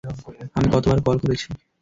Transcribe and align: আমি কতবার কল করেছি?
আমি 0.55 0.67
কতবার 0.73 0.99
কল 1.05 1.17
করেছি? 1.23 1.47